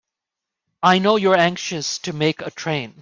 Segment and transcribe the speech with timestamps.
[0.81, 2.95] I know you're anxious to make a train.